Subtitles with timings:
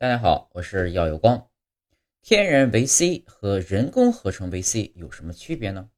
[0.00, 1.50] 大家好，我是耀有光。
[2.22, 5.90] 天然维 C 和人工合成维 C 有什么区别呢？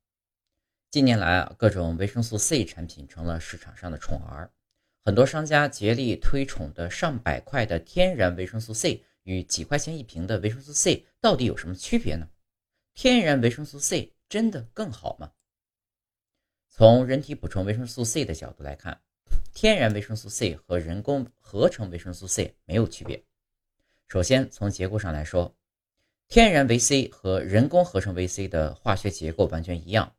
[0.91, 4.50] 近年来啊，各种维生素 C 产品成了市场上的宠儿，
[5.04, 12.29] 很多商家竭力推崇的上百块的天然维生素 C 与几块钱一瓶的维生素 C 到底有什么区别呢？
[12.95, 15.30] 天然维生素 C 真的更好吗？
[16.71, 19.00] 从人体补充维生素 C 的角度来看，
[19.55, 23.23] 天然维生素 C 和人工合成维生素 C 没有区别。
[24.13, 25.57] 首先，从结构上来说，
[26.29, 30.15] 天然维 C 和人工合成维 C 的化学结构完全一样，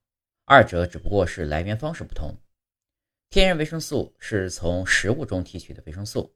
[0.45, 2.35] 二者只不过是来源方式不同。
[3.29, 6.33] 天然维生素是从食物中提取的维生素，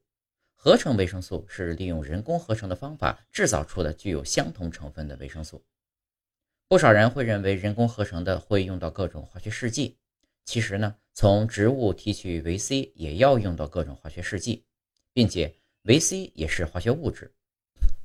[0.54, 5.60] 合成维生素是利用人工合成的方法制造出的具有相同成分的维生素。
[6.68, 9.98] 不少人会认为人工合成的会用到各种化学试剂，
[10.44, 14.64] 其实呢，从植物提取维 C 也要用到各种化学试剂，
[15.12, 15.52] 并且
[15.82, 17.34] 维 C 也是化学物质。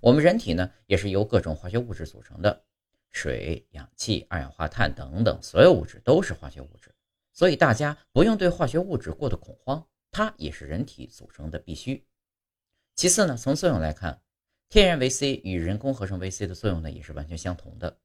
[0.03, 2.65] 我们人体呢，也是由各种化学物质组成的，
[3.11, 6.93] 水、氧气、二氧化碳等等，所有物质都是化学物质，
[7.31, 12.05] 所以大家不用对化学物质过度恐慌，它也是人体组成的必须。
[12.95, 14.21] 其次呢，从作用来看，
[14.67, 17.97] 天然维 C 与人工合成维 C 的作用呢，也是完全相同的。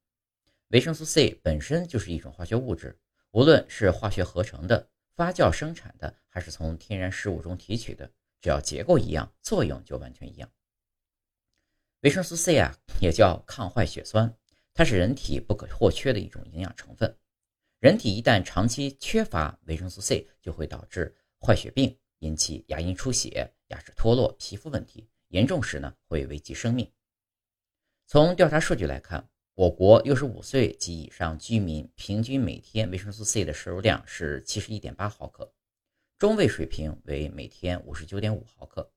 [0.69, 2.97] 维生素 C 本身就是一种化学物质，
[3.31, 10.49] 无论是化学合成的、发酵生产的，还是从天然食物中提取的，只要结构一样，作用就完全一样。
[12.01, 14.33] 维生素 C 啊，也叫抗坏血酸，
[14.73, 17.13] 它是人体不可或缺的一种营养成分。
[17.79, 26.89] 人体一旦长期缺乏维生素 C，就会导致坏血病，引起牙龈出血、牙齿脱落、皮肤问题，严重时呢会危及生命。
[28.07, 35.53] 从调查数据来看，我国六十五岁及以上居民平均每天维生素 C 的摄入量是七十一点八毫克，
[36.17, 38.89] 中位水平为每天五十九点五毫克。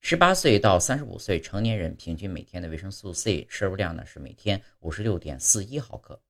[0.00, 6.22] 十八岁到三十五岁成年人平均每天的维生素 C 摄入量呢是每天五十六点四一毫克，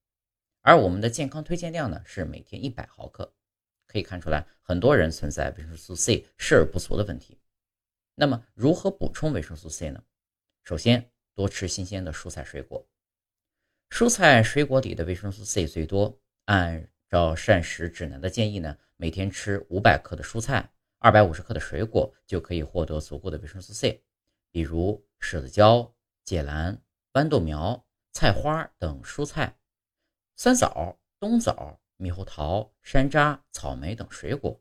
[0.62, 3.34] 而我们的健康推荐量呢是每天一百毫克。
[3.86, 7.38] 可以看出来，很多人存在维生素 C 摄入不足的问题。
[8.14, 10.02] 那么，如何补充维生素 C 呢？
[10.64, 12.88] 首先，多吃新鲜的蔬菜水果。
[13.90, 16.18] 蔬菜水果里的维生素 C 最多。
[16.46, 20.72] 按照膳食指南的建议呢，每天吃五百克的蔬菜。
[20.98, 24.02] 二百五十克的水果就可以获得足够的维生素 C，
[24.50, 29.58] 比如柿子椒、芥蓝、豌豆苗、菜花等蔬菜，
[30.36, 34.60] 酸枣、冬枣、猕猴桃、山楂、草莓等水果，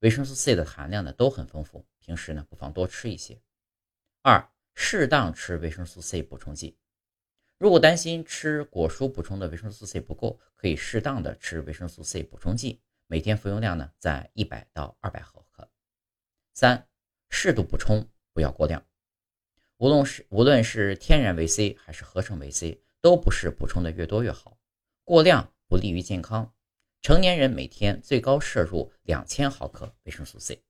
[0.00, 3.40] 维生素 C 的含量呢都很丰富，平时呢不妨多吃一些。
[4.22, 6.78] 二、适当吃维生素 C 补充剂，
[7.58, 15.41] 如果担心吃果蔬补充的维生素 C 不够，可以适当的吃维生素 C 补充剂，每天服用量呢在一百到二百毫克。
[16.54, 16.88] 三、
[17.28, 18.84] 适度补充，不要过量。
[19.78, 24.56] 无论是无论是天然维 C 还是合成维 C，都不是补充的越多越好，
[25.04, 26.54] 过量不利于健康。
[27.00, 30.62] 成年人每天最高摄入两千毫克维生素 C。